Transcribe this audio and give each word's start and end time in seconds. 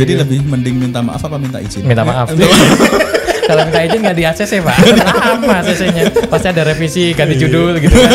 Jadi 0.00 0.16
lebih 0.16 0.40
mending 0.48 0.80
minta 0.80 1.04
maaf 1.04 1.20
apa 1.20 1.36
minta 1.36 1.60
izin? 1.60 1.84
minta 1.84 2.00
maaf. 2.00 2.32
Kalau 3.52 3.68
minta 3.68 3.84
izin 3.84 4.00
nggak 4.00 4.16
di 4.16 4.24
ACC 4.24 4.64
pak, 4.64 4.76
lama 5.04 5.60
ACC-nya. 5.60 6.08
Pasti 6.24 6.46
ada 6.48 6.64
revisi, 6.64 7.12
ganti 7.12 7.36
judul 7.36 7.76
gitu 7.84 7.92
kan. 7.92 8.08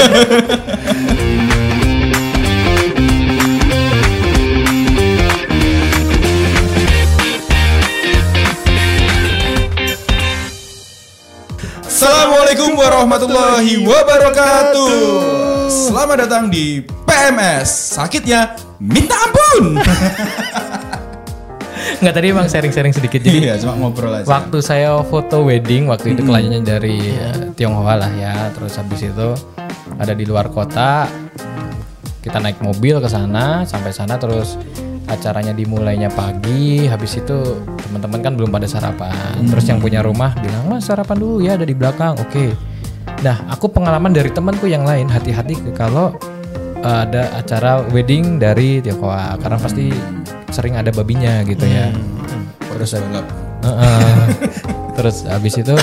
Assalamualaikum 11.85 12.73
warahmatullahi 12.81 13.85
wabarakatuh. 13.85 14.97
Selamat 15.69 16.25
datang 16.25 16.49
di 16.49 16.81
PMS. 17.05 17.93
Sakitnya 17.93 18.57
minta 18.81 19.13
ampun. 19.21 19.77
Nggak 21.95 22.13
tadi 22.13 22.27
emang 22.29 22.47
sharing-sharing 22.47 22.91
sedikit. 22.91 23.19
Jadi 23.19 23.37
Iya, 23.43 23.55
cuma 23.57 23.73
ngobrol 23.75 24.11
aja. 24.13 24.25
waktu 24.25 24.57
saya 24.59 24.99
foto 25.01 25.41
wedding 25.41 25.85
waktu 25.85 26.13
itu 26.13 26.21
kliennya 26.21 26.61
dari 26.61 26.97
eh, 27.11 27.51
Tionghoa 27.51 27.95
lah 27.95 28.11
ya. 28.11 28.33
Terus 28.51 28.73
habis 28.75 29.01
itu 29.01 29.29
ada 29.95 30.11
di 30.11 30.23
luar 30.23 30.49
kota. 30.49 31.05
Kita 32.19 32.41
naik 32.41 32.57
mobil 32.59 32.97
ke 32.97 33.05
sana, 33.05 33.61
sampai 33.63 33.93
sana 33.93 34.17
terus 34.17 34.57
acaranya 35.05 35.53
dimulainya 35.53 36.09
pagi. 36.09 36.83
Habis 36.83 37.21
itu 37.21 37.37
teman-teman 37.79 38.19
kan 38.19 38.33
belum 38.33 38.49
pada 38.49 38.65
sarapan. 38.65 39.13
Terus 39.45 39.65
yang 39.65 39.77
punya 39.77 40.01
rumah 40.01 40.33
bilang, 40.35 40.65
"Mas, 40.67 40.83
sarapan 40.83 41.15
dulu 41.15 41.37
ya 41.39 41.53
ada 41.53 41.63
di 41.63 41.73
belakang." 41.73 42.17
Oke. 42.17 42.57
Nah, 43.21 43.45
aku 43.47 43.69
pengalaman 43.69 44.09
dari 44.09 44.27
temanku 44.27 44.65
yang 44.65 44.81
lain 44.81 45.05
hati-hati 45.05 45.53
ke- 45.55 45.71
kalau 45.71 46.17
eh, 46.77 46.99
ada 47.01 47.29
acara 47.35 47.85
wedding 47.87 48.37
dari 48.37 48.77
Tionghoa 48.79 49.37
karena 49.37 49.57
pasti 49.57 49.89
sering 50.55 50.79
ada 50.79 50.87
babinya 50.95 51.43
gitu 51.43 51.67
ya. 51.67 51.91
Terus 52.71 52.95
balap. 52.95 53.27
Heeh. 53.67 54.15
Terus 54.97 55.27
habis 55.27 55.59
itu 55.59 55.75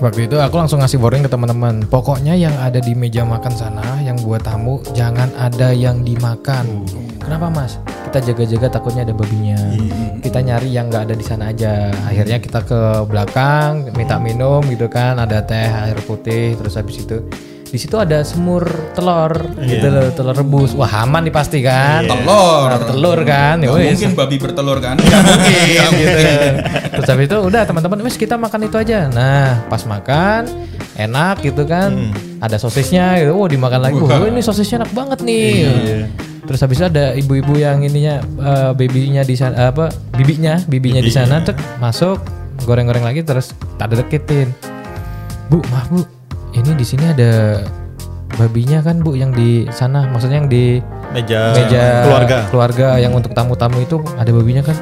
waktu 0.00 0.24
itu 0.24 0.40
aku 0.40 0.56
langsung 0.56 0.80
ngasih 0.80 0.96
warning 0.96 1.28
ke 1.28 1.30
teman-teman. 1.30 1.84
Pokoknya 1.84 2.32
yang 2.32 2.56
ada 2.56 2.80
di 2.80 2.96
meja 2.96 3.28
makan 3.28 3.52
sana 3.52 4.00
yang 4.00 4.16
buat 4.24 4.40
tamu 4.40 4.80
jangan 4.96 5.28
ada 5.36 5.76
yang 5.76 6.00
dimakan. 6.00 6.88
Kenapa 7.20 7.52
mas? 7.52 7.76
Kita 8.08 8.32
jaga-jaga 8.32 8.80
takutnya 8.80 9.04
ada 9.04 9.12
babinya. 9.12 9.60
Kita 10.24 10.40
nyari 10.40 10.72
yang 10.72 10.88
nggak 10.88 11.12
ada 11.12 11.14
di 11.14 11.24
sana 11.28 11.52
aja. 11.52 11.92
Akhirnya 12.08 12.40
kita 12.40 12.64
ke 12.64 12.80
belakang 13.04 13.92
minta 13.92 14.16
minum 14.16 14.64
gitu 14.64 14.88
kan. 14.88 15.20
Ada 15.20 15.44
teh, 15.44 15.68
air 15.68 16.00
putih. 16.08 16.56
Terus 16.56 16.80
habis 16.80 17.04
itu 17.04 17.20
di 17.68 17.76
situ 17.76 18.00
ada 18.00 18.24
semur 18.24 18.64
telur 18.96 19.32
gitu 19.60 19.86
loh, 19.92 20.08
telur 20.16 20.32
rebus. 20.32 20.72
Wah 20.72 21.04
aman 21.04 21.28
nih 21.28 21.34
pasti 21.34 21.60
kan. 21.60 22.08
Telur. 22.08 22.68
Nah, 22.72 22.80
telur 22.80 23.18
kan. 23.28 23.60
Ya 23.60 23.68
mungkin 23.68 24.16
babi 24.16 24.36
bertelur 24.40 24.80
kan? 24.80 24.96
mungkin 24.96 25.90
gitu. 26.02 26.18
Terus 26.96 27.08
habis 27.12 27.26
itu 27.28 27.36
udah 27.36 27.62
teman-teman 27.68 28.00
wes 28.08 28.16
kita 28.16 28.40
makan 28.40 28.72
itu 28.72 28.76
aja. 28.80 29.12
Nah, 29.12 29.68
pas 29.68 29.84
makan 29.84 30.48
enak 30.96 31.44
gitu 31.44 31.68
kan. 31.68 32.12
Ada 32.40 32.56
sosisnya 32.56 33.20
gitu. 33.20 33.36
Wah, 33.36 33.48
dimakan 33.48 33.80
lagi. 33.84 34.00
Wah, 34.00 34.24
ini 34.24 34.40
sosisnya 34.40 34.88
enak 34.88 34.92
banget 34.96 35.18
nih. 35.20 35.52
Terus 36.48 36.64
habis 36.64 36.80
itu 36.80 36.86
ada 36.88 37.12
ibu-ibu 37.12 37.60
yang 37.60 37.84
ininya 37.84 38.24
eh, 38.24 38.70
babynya 38.72 39.20
di 39.20 39.36
sana 39.36 39.68
apa 39.68 39.92
bibinya, 40.16 40.56
bibinya 40.64 41.04
di 41.04 41.12
sana 41.12 41.44
tuh 41.44 41.52
masuk 41.76 42.16
goreng-goreng 42.64 43.04
lagi 43.04 43.20
terus 43.20 43.52
tak 43.76 43.92
deketin. 43.92 44.48
Bu, 45.52 45.60
maaf 45.68 45.92
Bu. 45.92 46.17
Ini 46.58 46.74
di 46.74 46.82
sini 46.82 47.04
ada 47.06 47.62
babinya 48.34 48.82
kan 48.82 48.98
Bu 48.98 49.14
yang 49.14 49.30
di 49.30 49.70
sana. 49.70 50.10
Maksudnya 50.10 50.42
yang 50.42 50.50
di 50.50 50.82
meja, 51.14 51.54
meja 51.54 51.84
keluarga. 52.02 52.36
keluarga 52.50 52.88
yang 52.98 53.14
untuk 53.14 53.30
tamu-tamu 53.30 53.78
itu 53.78 54.02
ada 54.18 54.30
babinya 54.34 54.66
kan 54.66 54.76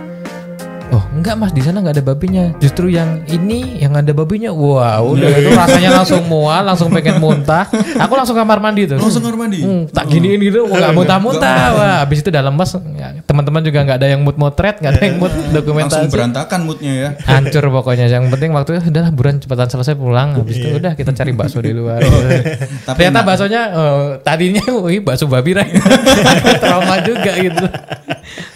oh 0.93 1.03
enggak 1.17 1.35
mas. 1.39 1.51
Di 1.55 1.63
sana 1.65 1.81
nggak 1.83 1.95
ada 1.99 2.05
babinya. 2.05 2.45
Justru 2.59 2.93
yang 2.93 3.23
ini 3.31 3.81
yang 3.81 3.95
ada 3.97 4.13
babinya 4.13 4.51
wah 4.53 5.01
udah 5.03 5.29
itu 5.33 5.51
rasanya 5.55 5.91
langsung 6.03 6.23
mual 6.27 6.63
langsung 6.67 6.89
pengen 6.93 7.19
muntah. 7.23 7.67
Aku 8.03 8.13
langsung 8.15 8.37
kamar 8.37 8.59
mandi 8.61 8.91
tuh. 8.91 8.99
Langsung 9.01 9.23
kamar 9.25 9.47
mandi. 9.47 9.63
Hmm, 9.63 9.89
tak 9.91 10.11
giniin 10.11 10.41
gitu. 10.43 10.67
Nggak 10.67 10.93
muntah-muntah 10.93 11.57
wah 11.75 11.95
habis 12.05 12.21
itu 12.23 12.29
udah 12.31 12.45
lemes 12.45 12.71
Ya, 12.97 13.13
teman-teman 13.25 13.61
juga 13.65 13.79
nggak 13.85 13.99
ada 14.01 14.09
yang 14.09 14.21
mood 14.25 14.37
motret 14.37 14.81
nggak 14.81 14.93
ada 14.97 15.03
yang 15.05 15.17
mood 15.21 15.33
Langsung 15.33 15.53
dokumentasi 15.53 16.07
berantakan 16.13 16.61
moodnya 16.65 16.93
ya. 16.93 17.09
hancur 17.29 17.65
pokoknya. 17.71 18.07
Yang 18.09 18.25
penting 18.33 18.51
waktu 18.57 18.71
itu 18.79 18.93
udahlah 18.93 19.11
buruan 19.13 19.37
cepetan 19.41 19.69
selesai 19.69 19.95
pulang. 19.97 20.37
Habis 20.37 20.57
itu 20.61 20.69
udah 20.77 20.93
kita 20.97 21.11
cari 21.13 21.33
bakso 21.37 21.59
di 21.61 21.73
luar. 21.73 22.01
Tapi 22.03 22.99
ternyata 23.01 23.21
enak. 23.23 23.29
baksonya 23.29 23.63
eh, 23.73 24.07
tadinya 24.25 24.65
wih 24.85 25.01
bakso 25.05 25.29
babi 25.29 25.57
Ray. 25.57 25.71
trauma 26.63 26.97
juga 27.05 27.33
gitu. 27.37 27.65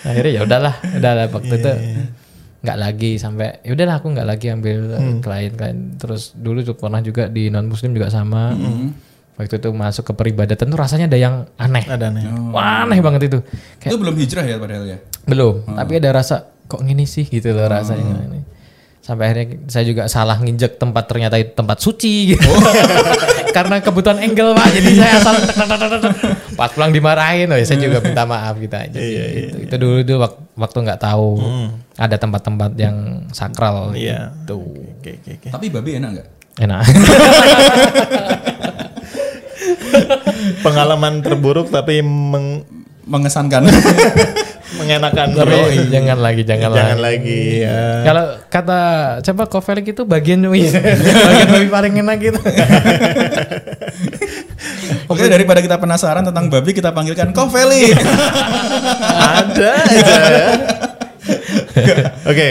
Akhirnya 0.04 0.32
ya 0.32 0.40
udahlah 0.44 0.74
udahlah. 0.96 1.24
Waktu 1.30 1.54
itu 1.60 1.72
nggak 2.60 2.76
lagi 2.76 3.16
sampai 3.16 3.64
ya 3.64 3.72
udahlah 3.72 4.04
aku 4.04 4.12
nggak 4.12 4.28
lagi 4.28 4.46
ambil 4.52 4.78
klien-klien. 5.24 5.96
Terus 5.96 6.36
dulu 6.36 6.60
tuh 6.60 6.76
pernah 6.76 7.00
juga 7.00 7.26
di 7.26 7.48
non 7.48 7.66
muslim 7.66 7.96
juga 7.96 8.12
sama. 8.12 8.52
Waktu 9.40 9.56
itu 9.56 9.72
masuk 9.72 10.04
ke 10.04 10.12
peribadatan 10.12 10.68
tuh 10.68 10.76
rasanya 10.76 11.08
ada 11.08 11.16
yang 11.16 11.34
aneh. 11.56 11.88
Ada 11.88 12.12
nih. 12.12 12.52
Wah, 12.52 12.84
aneh 12.84 13.00
banget 13.00 13.32
itu. 13.32 13.38
Kayak 13.80 13.92
Itu 13.92 13.96
belum 13.96 14.14
hijrah 14.20 14.44
ya 14.44 14.56
padahal 14.60 14.84
ya. 14.84 14.98
belum 15.24 15.78
tapi 15.78 15.92
ada 15.96 16.10
rasa 16.10 16.48
kok 16.66 16.82
gini 16.82 17.06
sih? 17.08 17.24
gitu 17.24 17.54
loh 17.56 17.64
rasanya. 17.64 18.28
Ini 18.28 18.40
sampai 19.00 19.24
akhirnya 19.32 19.46
saya 19.72 19.84
juga 19.88 20.02
salah 20.12 20.36
nginjek 20.36 20.76
tempat 20.76 21.08
ternyata 21.08 21.40
itu 21.40 21.56
tempat 21.56 21.80
suci 21.80 22.36
gitu. 22.36 22.44
karena 23.50 23.76
kebutuhan 23.78 24.18
angle 24.18 24.52
pak 24.52 24.66
jadi 24.70 24.90
saya 24.94 25.12
asal 25.16 25.34
pas 26.54 26.70
pulang 26.70 26.90
dimarahin 26.90 27.46
oh 27.46 27.54
ya 27.54 27.64
saya 27.64 27.78
juga 27.78 27.98
minta 28.00 28.22
maaf 28.24 28.54
gitu 28.56 28.72
aja 28.72 28.94
gitu. 28.94 29.56
itu 29.60 29.74
dulu 29.76 29.96
itu 29.98 30.14
wak- 30.16 30.40
waktu 30.54 30.78
nggak 30.80 31.00
tahu 31.00 31.40
ada 31.94 32.16
tempat-tempat 32.16 32.70
yang 32.74 32.96
sakral 33.30 33.90
Iya. 33.92 34.30
gitu 34.40 34.62
Oke, 35.00 35.16
oke, 35.16 35.30
oke. 35.34 35.48
Tapi 35.48 35.66
babi 35.68 35.90
enak 35.96 36.10
nggak? 36.12 36.28
enak 36.60 36.80
Pengalaman 40.60 41.20
terburuk 41.20 41.68
tapi 41.68 42.00
meng- 42.00 42.64
Mengesankan. 43.02 43.66
mengenakan. 44.78 45.26
tapi 45.34 45.56
jangan 45.90 46.18
lagi 46.20 46.42
jangan, 46.46 46.70
Jangan 46.70 46.98
lagi 47.02 47.20
lagi 47.20 47.66
ya. 47.66 48.06
Kalau 48.06 48.24
kata 48.46 48.80
coba 49.24 49.42
Kovelik 49.50 49.86
itu 49.92 50.02
bagian 50.06 50.46
bagian 50.50 51.48
babi 51.50 51.68
paling 51.68 51.94
enak 52.00 52.16
gitu. 52.22 52.40
Oke 55.10 55.26
daripada 55.26 55.58
kita 55.58 55.74
penasaran 55.82 56.22
tentang 56.22 56.46
babi 56.46 56.70
kita 56.70 56.94
panggilkan 56.94 57.34
Kofeli. 57.34 57.90
Ada 59.42 59.72
aja. 59.90 60.18
Oke. 62.30 62.48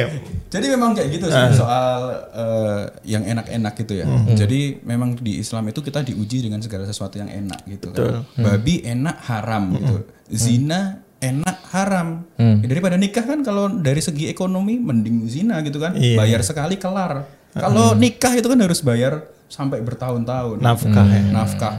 Jadi 0.49 0.65
memang 0.65 0.97
kayak 0.97 1.09
gitu 1.13 1.29
sih 1.29 1.45
soal 1.53 2.25
eh, 2.33 2.81
yang 3.05 3.21
enak-enak 3.21 3.73
gitu 3.85 4.01
ya. 4.01 4.05
Jadi 4.33 4.81
memang 4.81 5.13
di 5.15 5.39
Islam 5.39 5.69
itu 5.69 5.79
kita 5.85 6.01
diuji 6.01 6.41
dengan 6.41 6.57
segala 6.59 6.89
sesuatu 6.89 7.21
yang 7.21 7.29
enak 7.29 7.63
gitu 7.69 7.93
kan. 7.93 8.25
Babi 8.33 8.81
enak 8.81 9.17
haram 9.29 9.77
gitu. 9.77 9.95
Zina 10.33 11.05
enak 11.19 11.57
haram. 11.69 12.23
Ya, 12.35 12.65
daripada 12.65 12.95
nikah 12.95 13.21
kan 13.21 13.39
kalau 13.39 13.67
dari 13.69 13.99
segi 13.99 14.27
ekonomi 14.27 14.75
mending 14.75 15.23
zina 15.25 15.59
gitu 15.61 15.77
kan. 15.77 15.93
Iya. 15.93 16.15
Bayar 16.15 16.41
sekali 16.41 16.75
kelar. 16.75 17.27
Kalau 17.49 17.93
nikah 17.93 18.33
itu 18.33 18.45
kan 18.45 18.57
harus 18.57 18.79
bayar 18.79 19.19
sampai 19.45 19.81
bertahun-tahun. 19.81 20.61
Nafkah 20.61 21.01
ya. 21.03 21.21
Nafkah. 21.27 21.73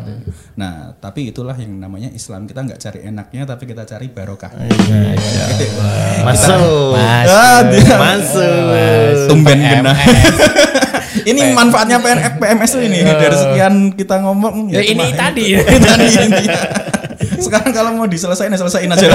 Nah, 0.54 0.92
tapi 0.96 1.30
itulah 1.30 1.54
yang 1.54 1.72
namanya 1.72 2.10
Islam. 2.10 2.44
Kita 2.44 2.60
nggak 2.60 2.80
cari 2.80 3.00
enaknya 3.02 3.46
tapi 3.46 3.64
kita 3.64 3.86
cari 3.86 4.06
barokah. 4.08 4.50
Masuk. 6.20 6.94
Ah, 7.24 7.60
dia- 7.64 7.96
Masuk. 7.96 9.28
Tumben 9.30 9.58
genah. 9.58 9.96
ini 11.22 11.52
manfaatnya 11.52 11.98
PNF 11.98 12.38
PMS 12.38 12.72
ini 12.78 13.02
dari 13.02 13.36
sekian 13.36 13.74
kita 13.92 14.18
ngomong 14.20 14.70
Ya, 14.70 14.78
ini 14.80 15.06
cuma 15.06 15.16
tadi. 15.16 15.44
tadi. 15.86 16.44
Sekarang 17.46 17.72
kalau 17.72 17.90
mau 17.96 18.06
diselesain 18.06 18.52
ya 18.52 18.58
selesaiin 18.58 18.90
aja. 18.92 19.06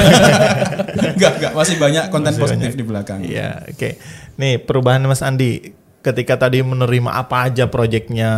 Enggak, 1.15 1.33
enggak, 1.39 1.53
masih 1.55 1.75
banyak 1.79 2.03
konten 2.11 2.33
positif 2.35 2.71
di 2.75 2.83
belakang. 2.83 3.23
Iya, 3.23 3.63
oke. 3.71 3.89
Nih 4.39 4.59
perubahan 4.59 5.03
Mas 5.05 5.23
Andi 5.23 5.75
ketika 6.03 6.37
tadi 6.37 6.61
menerima 6.61 7.11
apa 7.11 7.49
aja 7.49 7.65
proyeknya, 7.65 8.29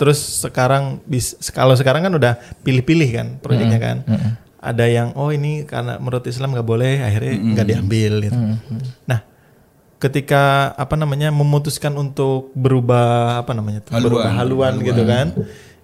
terus 0.00 0.42
sekarang 0.42 1.04
bis 1.04 1.36
kalau 1.52 1.74
sekarang 1.74 2.06
kan 2.06 2.12
udah 2.14 2.38
pilih-pilih 2.62 3.10
kan 3.12 3.26
proyeknya 3.38 3.78
kan. 3.78 3.96
Ada 4.60 4.84
yang 4.92 5.08
oh 5.16 5.32
ini 5.32 5.64
karena 5.64 5.96
menurut 5.96 6.24
Islam 6.28 6.52
nggak 6.52 6.68
boleh, 6.68 7.00
akhirnya 7.00 7.34
nggak 7.34 7.66
diambil 7.66 8.12
gitu. 8.24 8.40
Nah, 9.08 9.20
ketika 10.00 10.72
apa 10.74 10.94
namanya 10.96 11.28
memutuskan 11.28 11.92
untuk 11.96 12.52
berubah 12.56 13.40
apa 13.40 13.52
namanya 13.52 13.84
tuh, 13.84 13.92
Haluan. 13.96 14.04
berubah 14.08 14.32
haluan, 14.32 14.72
gitu 14.80 15.02
kan, 15.04 15.26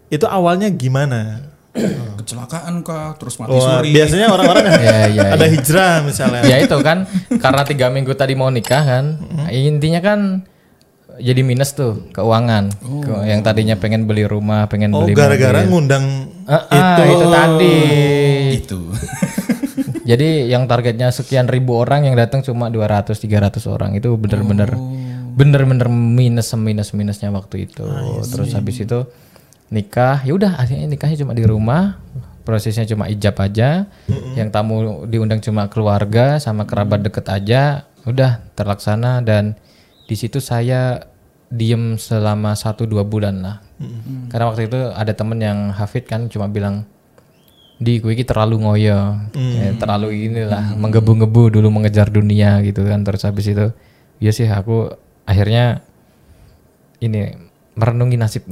itu 0.08 0.24
awalnya 0.24 0.68
gimana? 0.72 1.52
Kecelakaan 2.18 2.80
kah, 2.80 3.14
terus 3.14 3.36
mati 3.36 3.52
Wah, 3.52 3.78
suri. 3.78 3.92
biasanya 3.92 4.26
orang-orang 4.28 4.62
Ya, 4.82 4.98
ya, 5.06 5.24
ada 5.32 5.46
hijrah 5.46 6.02
misalnya. 6.02 6.42
ya 6.42 6.56
itu 6.58 6.76
kan 6.80 7.06
karena 7.32 7.62
tiga 7.62 7.86
minggu 7.94 8.12
tadi 8.12 8.32
mau 8.32 8.48
nikah 8.48 8.82
kan. 8.82 9.04
Intinya 9.48 10.00
kan 10.00 10.20
jadi 11.16 11.40
minus 11.40 11.72
tuh 11.72 12.10
keuangan. 12.10 12.68
Ke- 12.76 13.24
Yang 13.26 13.40
tadinya 13.42 13.74
pengen 13.74 14.04
beli 14.04 14.24
rumah, 14.24 14.66
pengen 14.66 14.90
Oh, 14.90 15.00
beli 15.00 15.14
gara-gara 15.14 15.60
mobil. 15.60 15.70
ngundang 15.70 16.04
Ah, 16.44 16.66
ah, 16.66 16.96
itu. 17.00 17.26
tadi. 17.26 17.76
itu. 18.54 18.80
Jadi 20.06 20.46
yang 20.46 20.64
targetnya 20.64 21.10
sekian 21.10 21.46
ribu 21.46 21.74
orang 21.74 22.04
yang 22.04 22.14
datang 22.14 22.38
cuma 22.40 22.68
200 22.68 23.10
300 23.12 23.58
orang 23.66 23.90
itu 23.92 24.14
bener-bener 24.14 24.70
bener-bener 25.34 25.90
minus 25.90 26.54
minus 26.54 26.92
minusnya 26.92 27.28
waktu 27.28 27.66
itu. 27.66 27.82
Terus 28.22 28.54
habis 28.54 28.78
itu 28.78 29.02
nikah, 29.70 30.22
ya 30.22 30.32
udah 30.34 30.58
akhirnya 30.60 30.86
nikahnya 30.86 31.16
cuma 31.22 31.32
di 31.34 31.44
rumah. 31.46 31.98
Prosesnya 32.46 32.86
cuma 32.86 33.10
ijab 33.10 33.34
aja. 33.42 33.90
Yang 34.38 34.48
tamu 34.54 35.06
diundang 35.10 35.42
cuma 35.42 35.66
keluarga 35.66 36.38
sama 36.38 36.62
kerabat 36.62 37.02
deket 37.02 37.26
aja. 37.26 37.90
Udah 38.06 38.38
terlaksana 38.54 39.18
dan 39.26 39.58
di 40.06 40.14
situ 40.14 40.38
saya 40.38 41.02
diem 41.50 41.98
selama 41.98 42.54
satu 42.54 42.86
dua 42.86 43.02
bulan 43.02 43.42
lah. 43.42 43.56
Karena 44.30 44.44
waktu 44.46 44.70
itu 44.70 44.78
ada 44.94 45.12
temen 45.12 45.42
yang 45.42 45.74
hafid 45.74 46.06
kan 46.06 46.30
cuma 46.30 46.46
bilang 46.46 46.86
di 47.76 48.00
gue 48.00 48.16
ini 48.16 48.24
terlalu 48.24 48.64
ngoyo, 48.64 49.20
Ya, 49.36 49.76
terlalu 49.76 50.32
inilah 50.32 50.72
menggebu-gebu 50.80 51.60
dulu 51.60 51.68
mengejar 51.68 52.08
dunia 52.08 52.64
gitu 52.64 52.88
kan 52.88 53.04
terus 53.04 53.28
habis 53.28 53.52
itu 53.52 53.68
ya 54.16 54.32
sih 54.32 54.48
aku 54.48 54.96
akhirnya 55.28 55.84
ini 57.04 57.45
merenungi 57.76 58.16
nasib. 58.16 58.48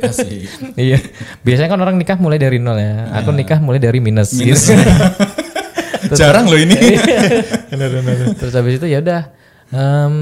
Asik. 0.00 0.48
iya. 0.80 0.98
Biasanya 1.44 1.68
kan 1.76 1.80
orang 1.84 2.00
nikah 2.00 2.16
mulai 2.16 2.40
dari 2.40 2.56
nol 2.56 2.80
ya. 2.80 3.12
Aku 3.20 3.30
nikah 3.36 3.60
mulai 3.60 3.78
dari 3.78 4.00
minus. 4.00 4.32
gitu. 4.32 4.74
Jarang 6.18 6.48
loh 6.48 6.56
ini. 6.56 6.74
Terus 8.40 8.52
habis 8.56 8.80
itu 8.80 8.88
ya 8.88 9.04
udah 9.04 9.28
em, 9.76 10.14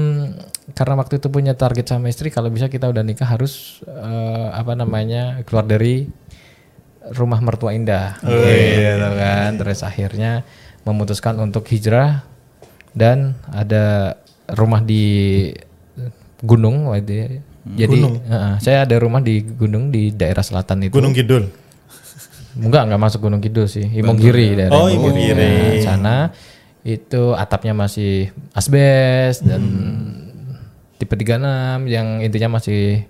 karena 0.75 0.93
waktu 0.99 1.23
itu 1.23 1.31
punya 1.31 1.55
target 1.55 1.87
sama 1.87 2.11
istri 2.11 2.27
kalau 2.27 2.51
bisa 2.51 2.67
kita 2.67 2.91
udah 2.91 3.07
nikah 3.07 3.25
harus 3.25 3.79
eh, 3.87 4.47
apa 4.51 4.75
namanya 4.75 5.39
keluar 5.47 5.63
dari 5.63 6.11
rumah 7.15 7.39
mertua 7.39 7.71
indah. 7.71 8.19
Gitu 8.19 9.09
kan. 9.15 9.55
Terus 9.55 9.79
akhirnya 9.87 10.43
memutuskan 10.83 11.39
untuk 11.39 11.63
hijrah 11.71 12.27
dan 12.91 13.39
ada 13.47 14.19
rumah 14.51 14.83
di 14.83 15.51
gunung 16.43 16.91
jadi 17.75 17.97
heeh, 17.99 18.53
saya 18.63 18.87
ada 18.87 18.95
rumah 19.01 19.19
di 19.19 19.43
gunung 19.43 19.91
di 19.91 20.13
daerah 20.13 20.45
selatan 20.45 20.87
itu. 20.87 20.93
Gunung 20.93 21.11
Kidul. 21.11 21.49
Enggak, 22.57 22.89
enggak 22.89 23.01
masuk 23.01 23.19
Gunung 23.25 23.41
Kidul 23.41 23.69
sih. 23.69 23.85
Imogiri 23.85 24.57
daerah 24.57 24.73
Oh, 24.73 24.89
Imogiri. 24.89 25.81
Nah, 25.81 25.83
sana 25.83 26.15
itu 26.87 27.35
atapnya 27.35 27.75
masih 27.75 28.31
asbes 28.55 29.43
dan 29.43 29.61
tipe 30.97 31.13
36 31.13 31.85
yang 31.91 32.23
intinya 32.23 32.57
masih 32.57 33.05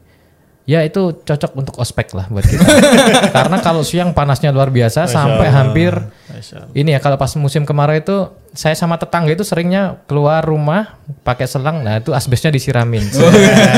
ya 0.67 0.83
itu 0.83 1.23
cocok 1.23 1.51
untuk 1.55 1.79
ospek 1.79 2.11
lah 2.11 2.27
buat 2.27 2.43
kita. 2.43 2.67
Karena 3.39 3.63
kalau 3.63 3.87
siang 3.87 4.11
panasnya 4.11 4.51
luar 4.51 4.67
biasa 4.67 5.07
sampai 5.07 5.47
hampir 5.47 5.95
Masya 6.27 6.67
Allah. 6.67 6.75
ini 6.75 6.91
ya 6.91 6.99
kalau 6.99 7.15
pas 7.15 7.31
musim 7.39 7.63
kemarau 7.63 7.95
itu 7.95 8.27
saya 8.51 8.75
sama 8.75 8.99
tetangga 8.99 9.31
itu 9.31 9.47
seringnya 9.47 10.03
keluar 10.11 10.43
rumah 10.43 10.99
pakai 11.23 11.47
selang. 11.47 11.87
Nah 11.87 12.03
itu 12.03 12.11
asbesnya 12.11 12.51
disiramin. 12.51 13.07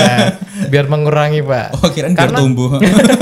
Biar 0.74 0.90
mengurangi 0.90 1.46
pak. 1.46 1.78
Oh 1.78 1.94
kirain 1.94 2.18
biar 2.18 2.34
tumbuh. 2.34 2.82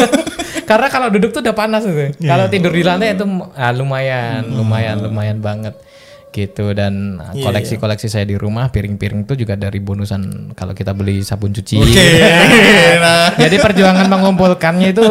karena 0.69 0.87
kalau 0.87 1.11
duduk 1.11 1.35
tuh 1.35 1.43
udah 1.43 1.55
panas 1.55 1.83
itu. 1.83 2.15
Kalau 2.23 2.47
tidur 2.47 2.71
di 2.71 2.87
lantai 2.87 3.19
itu 3.19 3.27
ah, 3.51 3.75
lumayan, 3.75 4.47
lumayan, 4.47 4.95
lumayan 5.03 5.43
banget 5.43 5.75
gitu 6.31 6.75
dan 6.75 7.17
koleksi-koleksi 7.33 8.07
saya 8.11 8.25
di 8.27 8.37
rumah 8.37 8.69
piring-piring 8.69 9.25
itu 9.25 9.33
juga 9.45 9.57
dari 9.57 9.81
bonusan 9.81 10.53
kalau 10.53 10.77
kita 10.77 10.93
beli 10.93 11.25
sabun 11.25 11.49
cuci. 11.55 11.81
Jadi 13.43 13.55
perjuangan 13.57 14.05
mengumpulkannya 14.05 14.93
itu 14.93 15.05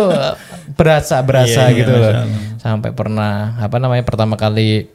berasa 0.76 1.18
berasa 1.26 1.72
gitu 1.74 1.90
loh. 1.90 2.26
Sampai 2.60 2.94
pernah 2.94 3.58
apa 3.58 3.82
namanya 3.82 4.04
pertama 4.06 4.38
kali 4.38 4.86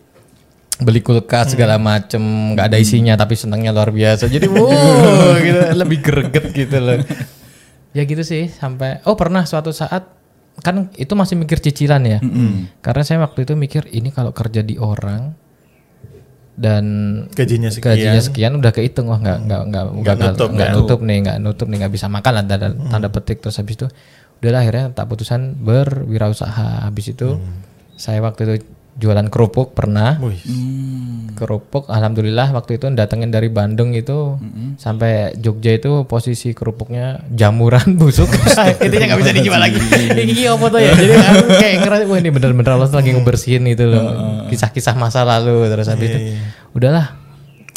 beli 0.82 1.02
kulkas 1.06 1.54
segala 1.54 1.78
macem 1.78 2.22
nggak 2.58 2.74
ada 2.74 2.78
isinya 2.82 3.14
tapi 3.20 3.36
senangnya 3.36 3.76
luar 3.76 3.92
biasa. 3.92 4.32
Jadi 4.32 4.48
wow 4.48 5.36
gitu 5.46 5.60
lebih 5.76 6.00
greget 6.00 6.46
gitu 6.56 6.78
loh. 6.80 7.02
Ya 7.92 8.08
gitu 8.08 8.24
sih 8.24 8.48
sampai 8.48 9.04
oh 9.04 9.20
pernah 9.20 9.44
suatu 9.44 9.76
saat 9.76 10.08
kan 10.62 10.94
itu 10.96 11.12
masih 11.18 11.36
mikir 11.36 11.60
cicilan 11.60 12.04
ya. 12.08 12.20
Karena 12.80 13.04
saya 13.04 13.20
waktu 13.26 13.44
itu 13.44 13.54
mikir 13.60 13.92
ini 13.92 14.16
kalau 14.16 14.32
kerja 14.32 14.64
di 14.64 14.80
orang 14.80 15.51
dan 16.62 16.86
Gajinya 17.34 17.74
sekian. 17.74 17.98
gajinya 17.98 18.22
sekian 18.22 18.54
udah 18.62 18.70
kehitung 18.70 19.10
wah 19.10 19.18
nggak 19.18 19.50
nggak 19.50 19.62
nggak 19.74 19.84
nggak 20.06 20.16
nutup 20.22 20.50
nggak 20.54 20.70
nutup 20.78 21.00
nih 21.02 21.18
nggak 21.26 21.38
nutup 21.42 21.68
nih 21.68 21.78
nggak 21.82 21.94
bisa 21.98 22.06
makan 22.06 22.32
lah 22.38 22.44
tanda, 22.46 22.70
tanda 22.70 23.10
petik. 23.10 23.42
Terus 23.42 23.58
habis 23.58 23.76
itu 23.82 23.88
udahlah 24.38 24.62
akhirnya 24.62 24.86
tak 24.94 25.10
putusan 25.10 25.58
berwirausaha. 25.58 26.86
Habis 26.86 27.18
itu 27.18 27.42
saya 27.98 28.22
waktu 28.22 28.42
itu 28.46 28.56
jualan 29.00 29.28
kerupuk 29.32 29.72
pernah. 29.72 30.20
Wih. 30.20 30.40
kerupuk 31.32 31.90
alhamdulillah 31.90 32.54
waktu 32.54 32.78
itu 32.78 32.86
datengin 32.94 33.34
dari 33.34 33.50
Bandung 33.50 33.96
itu. 33.98 34.38
Sampai 34.78 35.34
Jogja 35.40 35.74
itu 35.74 36.06
posisi 36.06 36.54
kerupuknya 36.54 37.24
jamuran 37.32 37.96
busuk. 38.00 38.30
Intinya 38.86 39.16
nggak 39.16 39.20
bisa 39.26 39.32
dijual 39.34 39.60
lagi. 39.62 39.80
ini 40.12 40.46
apa 40.46 40.66
tuh 40.70 40.80
ya? 40.84 40.94
Jadi 40.94 41.14
aku 41.18 41.46
kayak 41.58 41.76
ngerasa 41.82 42.04
wah 42.06 42.18
ini 42.20 42.30
bener-bener 42.30 42.72
Allah 42.76 42.90
lagi 42.92 43.12
ngebersihin 43.16 43.64
itu 43.72 43.84
loh. 43.88 44.06
Kisah-kisah 44.52 44.94
masa 45.00 45.26
lalu 45.26 45.66
terus 45.72 45.88
habis 45.90 46.10
itu. 46.12 46.20
Udahlah 46.76 47.18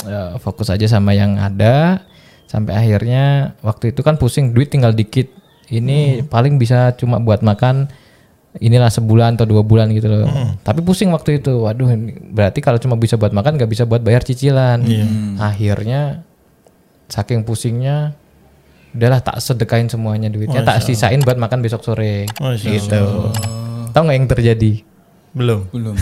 eh, 0.05 0.37
fokus 0.43 0.69
aja 0.69 0.85
sama 0.91 1.17
yang 1.17 1.41
ada. 1.41 2.05
Sampai 2.45 2.77
akhirnya 2.77 3.57
waktu 3.65 3.97
itu 3.97 4.05
kan 4.05 4.21
pusing 4.21 4.53
duit 4.53 4.69
tinggal 4.69 4.93
dikit. 4.93 5.27
Ini 5.73 6.29
paling 6.29 6.61
bisa 6.61 6.93
cuma 7.01 7.17
buat 7.17 7.41
makan 7.41 7.89
inilah 8.63 8.91
sebulan 8.91 9.35
atau 9.35 9.47
dua 9.49 9.63
bulan 9.67 9.91
gitu 9.91 10.07
loh. 10.07 10.27
Tapi 10.63 10.81
pusing 10.85 11.11
waktu 11.11 11.43
itu. 11.43 11.65
Waduh, 11.65 11.91
berarti 12.31 12.63
kalau 12.63 12.79
cuma 12.79 12.95
bisa 12.95 13.19
buat 13.19 13.35
makan 13.35 13.59
nggak 13.59 13.71
bisa 13.71 13.85
buat 13.87 14.03
bayar 14.03 14.23
cicilan. 14.23 14.83
Akhirnya 15.39 16.23
saking 17.11 17.43
pusingnya 17.43 18.15
udahlah 18.95 19.19
tak 19.19 19.43
sedekain 19.43 19.91
semuanya 19.91 20.31
duitnya, 20.31 20.63
tak 20.63 20.79
sisain 20.87 21.19
buat 21.23 21.35
makan 21.35 21.59
besok 21.67 21.83
sore. 21.83 22.31
Masya 22.39 22.69
gitu. 22.79 23.05
Tahu 23.91 24.03
nggak 24.07 24.17
yang 24.17 24.31
terjadi? 24.31 24.73
Belum. 25.35 25.67
Belum. 25.75 25.99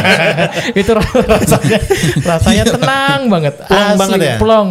itu 0.80 0.92
rasanya 0.92 1.80
rasanya 2.20 2.64
tenang 2.68 3.20
banget 3.32 3.54
Plong 3.64 3.88
asli 3.88 4.00
banget 4.04 4.18
ya? 4.20 4.36
plong 4.36 4.68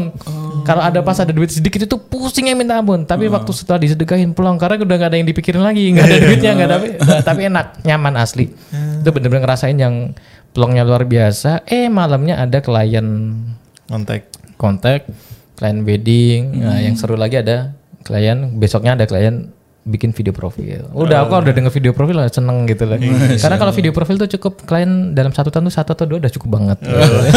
kalau 0.67 0.83
ada 0.83 0.99
pas 0.99 1.17
ada 1.17 1.31
duit 1.31 1.47
sedikit 1.47 1.79
itu 1.87 1.95
pusingnya 1.95 2.53
minta 2.53 2.75
ampun. 2.75 3.07
Tapi 3.07 3.31
waktu 3.31 3.51
setelah 3.55 3.79
disedekahin 3.79 4.35
plong 4.35 4.59
karena 4.59 4.83
udah 4.83 4.95
gak 4.99 5.09
ada 5.15 5.17
yang 5.17 5.27
dipikirin 5.27 5.63
lagi 5.63 5.95
nggak 5.95 6.05
ada 6.05 6.17
duitnya 6.19 6.51
nggak 6.53 6.67
ada 6.67 6.77
tapi 7.27 7.47
enak 7.47 7.65
nyaman 7.87 8.13
asli. 8.19 8.51
Itu 9.01 9.09
bener-bener 9.15 9.47
ngerasain 9.47 9.77
yang 9.79 10.11
plongnya 10.51 10.83
luar 10.83 11.07
biasa. 11.07 11.63
Eh 11.65 11.87
malamnya 11.87 12.43
ada 12.43 12.59
klien 12.59 13.07
Kontak. 13.87 14.27
kontak 14.59 15.07
klien 15.55 15.81
wedding. 15.87 16.61
Nah, 16.61 16.83
yang 16.83 16.99
seru 16.99 17.15
lagi 17.15 17.39
ada 17.39 17.73
klien 18.03 18.59
besoknya 18.59 18.99
ada 18.99 19.07
klien 19.07 19.49
bikin 19.87 20.11
video 20.11 20.35
profil. 20.35 20.91
Udah 20.91 21.23
aku 21.23 21.47
udah 21.47 21.53
denger 21.55 21.71
video 21.71 21.95
profil 21.95 22.19
lah 22.19 22.27
seneng 22.27 22.67
gitu 22.67 22.83
loh 22.83 22.99
karena 23.39 23.55
kalau 23.55 23.71
video 23.71 23.95
profil 23.95 24.19
tuh 24.19 24.29
cukup 24.35 24.67
klien 24.67 25.15
dalam 25.15 25.31
satu 25.31 25.47
tahun 25.47 25.71
tuh 25.71 25.75
satu 25.79 25.89
atau 25.95 26.05
dua 26.05 26.19
udah 26.19 26.31
cukup 26.35 26.49
banget. 26.59 26.77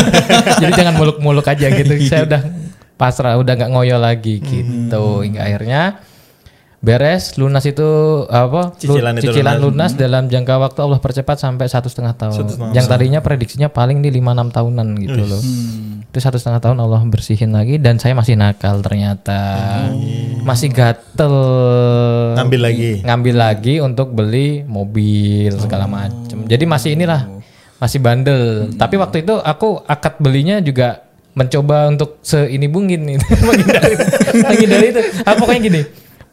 Jadi 0.63 0.73
jangan 0.75 0.99
muluk-muluk 0.99 1.47
aja 1.47 1.71
gitu. 1.71 1.93
Saya 2.11 2.27
udah 2.27 2.43
pasrah 3.01 3.41
udah 3.41 3.57
nggak 3.57 3.71
ngoyo 3.73 3.97
lagi 3.97 4.37
gitu. 4.39 5.25
Hingga 5.25 5.41
akhirnya 5.41 5.83
beres 6.81 7.37
lunas 7.37 7.61
itu 7.63 7.85
apa 8.25 8.73
lu- 8.73 8.97
Cicilan 8.97 9.13
itu 9.17 9.29
cicilan 9.29 9.57
lunas. 9.61 9.93
dalam 9.93 10.29
jangka 10.29 10.57
waktu 10.57 10.81
Allah 10.81 10.97
percepat 10.97 11.37
sampai 11.37 11.65
satu 11.65 11.89
setengah 11.89 12.13
tahun. 12.15 12.73
Yang 12.73 12.87
tadinya 12.87 13.21
prediksinya 13.21 13.69
paling 13.69 14.01
di 14.01 14.09
lima 14.09 14.33
enam 14.33 14.49
tahunan 14.49 14.97
gitu 14.99 15.23
loh. 15.23 15.41
Itu 16.11 16.19
satu 16.19 16.37
setengah 16.37 16.59
tahun 16.59 16.81
Allah 16.81 17.05
bersihin 17.05 17.53
lagi 17.53 17.77
dan 17.77 17.97
saya 17.97 18.13
masih 18.13 18.35
nakal 18.35 18.81
ternyata. 18.81 19.41
Masih 20.41 20.73
gatel. 20.73 21.37
Ngambil 22.37 22.61
lagi. 22.61 22.91
ngambil 23.05 23.35
lagi 23.37 23.75
untuk 23.79 24.09
beli 24.11 24.65
mobil 24.65 25.53
segala 25.57 25.85
macem. 25.85 26.49
Jadi 26.49 26.65
masih 26.65 26.97
inilah 26.97 27.29
masih 27.77 28.01
bandel. 28.01 28.73
Tapi 28.73 28.97
waktu 28.97 29.21
itu 29.21 29.37
aku 29.37 29.85
akad 29.85 30.17
belinya 30.17 30.61
juga 30.61 31.05
mencoba 31.35 31.87
untuk 31.89 32.19
seini 32.27 32.67
bungin 32.67 33.07
nih 33.07 33.17
menghindari. 33.47 33.95
Menghindari 34.35 34.87
itu. 34.91 35.01
Ah, 35.23 35.35
pokoknya 35.39 35.61
gini. 35.63 35.83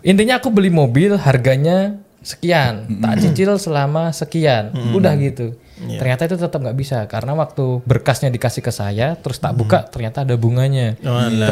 Intinya 0.05 0.41
aku 0.41 0.49
beli 0.49 0.69
mobil 0.73 1.13
harganya 1.17 1.99
sekian. 2.21 2.89
Tak 3.01 3.15
cicil 3.21 3.55
selama 3.61 4.09
sekian. 4.11 4.73
Udah 4.93 5.13
gitu. 5.19 5.53
Ternyata 5.77 6.25
itu 6.25 6.35
tetap 6.41 6.57
nggak 6.57 6.77
bisa. 6.77 7.05
Karena 7.05 7.37
waktu 7.37 7.85
berkasnya 7.85 8.33
dikasih 8.33 8.65
ke 8.65 8.73
saya 8.73 9.13
terus 9.15 9.37
tak 9.37 9.53
buka 9.53 9.85
ternyata 9.85 10.25
ada 10.25 10.33
bunganya. 10.33 10.97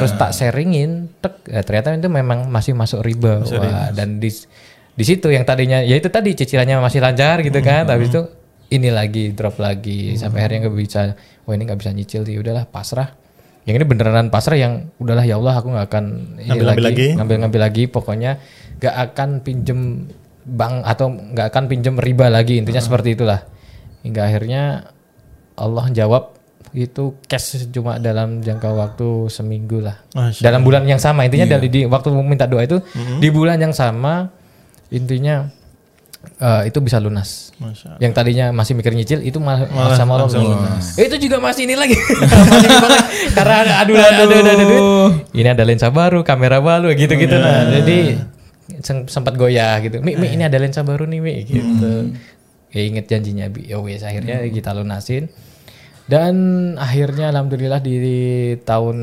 Terus 0.02 0.12
tak 0.18 0.34
sharingin 0.34 1.14
tek 1.22 1.46
ya 1.46 1.62
ternyata 1.62 1.94
itu 1.94 2.10
memang 2.10 2.50
masih 2.50 2.74
masuk 2.74 3.06
riba. 3.06 3.46
Wah, 3.46 3.94
dan 3.94 4.18
di 4.18 4.34
di 4.96 5.04
situ 5.04 5.28
yang 5.28 5.44
tadinya 5.44 5.84
ya 5.84 6.00
itu 6.00 6.08
tadi 6.10 6.34
cicilannya 6.34 6.82
masih 6.82 7.00
lancar 7.04 7.46
gitu 7.46 7.60
kan. 7.62 7.86
Habis 7.86 8.10
itu 8.10 8.22
ini 8.74 8.90
lagi 8.90 9.30
drop 9.38 9.62
lagi 9.62 10.18
sampai 10.18 10.42
akhirnya 10.42 10.68
nggak 10.68 10.78
bisa. 10.82 11.14
Wah 11.46 11.54
ini 11.54 11.64
nggak 11.70 11.80
bisa 11.80 11.92
nyicil 11.94 12.26
ya 12.26 12.42
udahlah 12.42 12.66
pasrah 12.66 13.25
yang 13.66 13.82
ini 13.82 13.86
beneran 13.86 14.30
pasrah 14.30 14.58
yang 14.58 14.94
udahlah 15.02 15.26
ya 15.26 15.42
Allah 15.42 15.58
aku 15.58 15.74
nggak 15.74 15.86
akan 15.90 16.06
ini 16.38 16.48
Ngambil-ngambil 16.54 16.86
lagi. 16.86 17.08
ngambil-ngambil 17.18 17.62
lagi. 17.66 17.84
Pokoknya 17.90 18.32
nggak 18.78 18.96
akan 19.12 19.30
pinjem 19.42 19.80
bank 20.46 20.86
atau 20.86 21.10
nggak 21.10 21.46
akan 21.50 21.64
pinjem 21.66 21.96
riba 21.98 22.30
lagi. 22.30 22.62
Intinya 22.62 22.78
seperti 22.80 23.18
itulah. 23.18 23.42
Hingga 24.06 24.22
akhirnya 24.22 24.62
Allah 25.58 25.86
jawab 25.90 26.38
itu 26.76 27.16
cash 27.26 27.66
cuma 27.72 27.98
dalam 27.98 28.46
jangka 28.46 28.70
waktu 28.70 29.34
seminggu 29.34 29.82
lah. 29.82 29.98
Masya 30.14 30.44
Dalam 30.46 30.62
bulan 30.62 30.86
yang 30.86 31.02
sama. 31.02 31.26
Intinya 31.26 31.58
dari 31.58 31.66
di 31.66 31.90
waktu 31.90 32.14
minta 32.22 32.46
doa 32.46 32.62
itu 32.62 32.78
di 33.18 33.34
bulan 33.34 33.58
yang 33.58 33.74
sama 33.74 34.30
intinya 34.94 35.50
eh, 36.28 36.62
itu 36.70 36.80
bisa 36.82 36.98
lunas. 37.00 37.54
Yang 38.02 38.12
tadinya 38.16 38.46
masih 38.52 38.74
mikir 38.76 38.92
nyicil 38.92 39.20
itu 39.24 39.38
malah, 39.40 39.68
Malah 39.70 39.98
sama 39.98 40.20
Allah 40.20 40.30
lunas. 40.32 40.98
Itu 40.98 41.16
juga 41.18 41.38
masih 41.40 41.70
ini 41.70 41.76
lagi. 41.78 41.96
masih? 42.00 42.70
Karena 43.32 43.56
ada 43.62 43.74
aduh 43.86 43.96
aduh 43.96 44.24
aduh 44.26 44.38
aduh, 44.40 44.54
aduh. 44.54 45.10
Ini 45.32 45.50
ada 45.54 45.64
lensa 45.64 45.88
baru, 45.90 46.22
kamera 46.22 46.60
baru 46.60 46.92
gitu-gitu 46.94 47.36
nah. 47.36 47.70
Jadi 47.70 48.20
sem- 48.82 49.08
sempat 49.08 49.38
goyah 49.40 49.80
gitu. 49.82 50.02
Mi, 50.02 50.18
mi 50.18 50.34
ini 50.34 50.44
ada 50.46 50.58
lensa 50.58 50.82
baru 50.82 51.06
nih, 51.08 51.20
Mi 51.22 51.34
gitu. 51.46 52.14
Ya 52.76 52.82
inget 52.84 53.08
janjinya 53.08 53.48
Bi. 53.48 53.72
Ya 53.72 53.80
akhirnya 53.80 54.44
kita 54.52 54.76
lunasin. 54.76 55.32
Dan 56.06 56.36
akhirnya 56.78 57.34
alhamdulillah 57.34 57.82
di, 57.82 57.98
tahun 58.62 58.98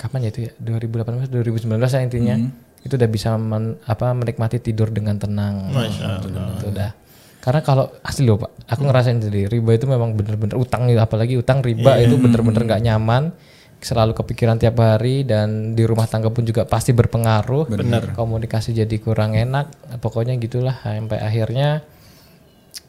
kapan 0.00 0.26
ya 0.26 0.30
itu 0.34 0.40
ya 0.48 0.52
2018 0.58 1.30
2019 1.30 1.68
ya 1.68 2.00
intinya 2.02 2.36
itu 2.82 2.92
udah 2.92 3.06
bisa 3.06 3.34
men- 3.34 3.78
apa 3.82 4.10
menikmati 4.10 4.58
tidur 4.58 4.88
dengan 4.88 5.16
tenang. 5.16 5.70
Masya 5.70 6.22
Itu 6.58 6.66
udah. 6.68 6.90
Karena 7.38 7.58
kalau 7.58 7.90
asli 8.00 8.22
loh 8.22 8.38
Pak, 8.38 8.70
aku 8.70 8.82
ngerasain 8.84 9.18
sendiri 9.18 9.50
riba 9.50 9.74
itu 9.74 9.86
memang 9.86 10.14
bener-bener 10.14 10.54
utang 10.54 10.86
apalagi 10.92 11.34
utang 11.34 11.58
riba 11.58 11.98
itu 11.98 12.14
bener-bener 12.14 12.62
nggak 12.64 12.82
nyaman. 12.82 13.34
Selalu 13.82 14.14
kepikiran 14.14 14.62
tiap 14.62 14.78
hari 14.78 15.26
dan 15.26 15.74
di 15.74 15.82
rumah 15.82 16.06
tangga 16.06 16.30
pun 16.30 16.46
juga 16.46 16.62
pasti 16.62 16.94
berpengaruh. 16.94 17.66
Bener. 17.66 18.14
Komunikasi 18.14 18.78
jadi 18.78 18.96
kurang 18.98 19.34
enak. 19.34 19.98
Pokoknya 19.98 20.38
gitulah 20.38 20.78
sampai 20.78 21.18
akhirnya 21.18 21.82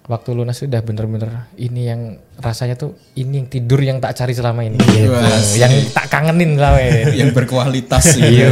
waktu 0.04 0.36
lunas 0.36 0.60
sudah 0.60 0.84
bener-bener 0.84 1.48
ini 1.56 1.88
yang 1.88 2.02
rasanya 2.36 2.76
tuh 2.76 2.94
ini 3.16 3.40
yang 3.40 3.48
tidur 3.48 3.80
yang 3.80 3.98
tak 3.98 4.14
cari 4.14 4.36
selama 4.36 4.68
ini 4.68 4.76
gitu. 4.76 5.16
yang 5.56 5.72
tak 5.96 6.12
kangenin 6.12 6.60
selama 6.60 6.80
ini 6.84 7.02
yang 7.24 7.30
berkualitas 7.32 8.20
Iya. 8.20 8.52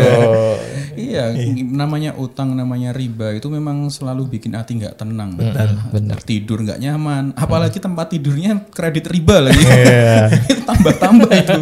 Gitu. 1.01 1.17
iya, 1.17 1.33
namanya 1.65 2.13
utang, 2.15 2.53
namanya 2.53 2.93
riba 2.93 3.33
itu 3.33 3.49
memang 3.49 3.89
selalu 3.89 4.37
bikin 4.37 4.53
hati 4.53 4.77
nggak 4.77 5.01
tenang. 5.01 5.33
Benar. 5.35 6.21
Tidur 6.21 6.61
nggak 6.61 6.77
nyaman, 6.77 7.33
apalagi 7.33 7.81
tempat 7.81 8.13
tidurnya 8.13 8.69
kredit 8.69 9.09
riba 9.09 9.49
lagi. 9.49 9.57
itu 9.57 10.61
tambah-tambah 10.69 11.31
itu. 11.33 11.59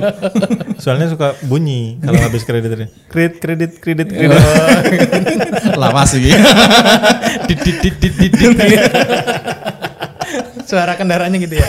Soalnya 0.78 1.08
suka 1.10 1.40
bunyi 1.48 1.98
kalau 2.04 2.20
habis 2.20 2.44
kredit 2.44 2.70
ini. 2.76 2.88
Kredit, 3.08 3.40
kredit, 3.40 3.72
kredit, 3.80 4.12
kredit. 4.12 4.44
Lawas 5.82 6.14
sih. 6.14 6.30
suara 10.70 10.94
kendaraannya 10.94 11.42
gitu 11.42 11.58
ya 11.58 11.66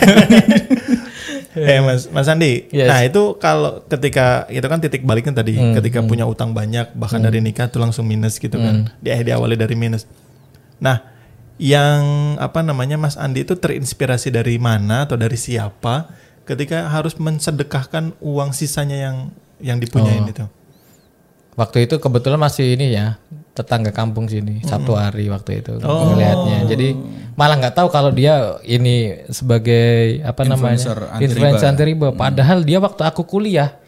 eh 1.57 1.81
Mas 1.83 2.07
Mas 2.11 2.27
Andi. 2.31 2.71
Yes. 2.71 2.89
Nah, 2.91 3.01
itu 3.03 3.23
kalau 3.39 3.83
ketika 3.87 4.47
itu 4.51 4.67
kan 4.67 4.79
titik 4.79 5.03
baliknya 5.03 5.35
tadi, 5.35 5.59
ketika 5.59 6.03
punya 6.05 6.27
utang 6.27 6.55
banyak 6.55 6.95
bahkan 6.95 7.19
dari 7.23 7.43
nikah 7.43 7.67
tuh 7.71 7.83
langsung 7.83 8.07
minus 8.07 8.39
gitu 8.39 8.55
kan. 8.55 8.91
Di 9.03 9.11
diawali 9.11 9.59
dari 9.59 9.75
minus. 9.75 10.07
Nah, 10.79 11.03
yang 11.59 12.35
apa 12.39 12.63
namanya 12.63 12.97
Mas 12.97 13.19
Andi 13.19 13.43
itu 13.43 13.59
terinspirasi 13.59 14.31
dari 14.31 14.57
mana 14.63 15.05
atau 15.05 15.19
dari 15.19 15.37
siapa 15.37 16.11
ketika 16.47 16.91
harus 16.91 17.15
mensedekahkan 17.19 18.17
uang 18.23 18.51
sisanya 18.55 18.97
yang 18.97 19.17
yang 19.61 19.77
dipunyain 19.77 20.25
itu? 20.27 20.47
waktu 21.61 21.85
itu 21.85 22.01
kebetulan 22.01 22.41
masih 22.41 22.73
ini 22.79 22.97
ya 22.97 23.21
tetangga 23.51 23.91
kampung 23.91 24.31
sini 24.31 24.63
satu 24.63 24.95
hari 24.95 25.27
waktu 25.27 25.61
itu 25.61 25.83
Oh. 25.83 26.15
melihatnya 26.15 26.65
jadi 26.71 26.95
malah 27.35 27.57
nggak 27.57 27.75
tahu 27.75 27.89
kalau 27.89 28.11
dia 28.13 28.61
ini 28.63 29.27
sebagai 29.27 30.21
apa 30.23 30.45
Influencer 30.45 30.97
namanya 30.97 31.25
influencer 31.25 31.67
anti 31.73 31.85
riba. 31.89 32.09
Padahal 32.13 32.61
dia 32.63 32.79
waktu 32.79 33.01
aku 33.01 33.25
kuliah 33.25 33.81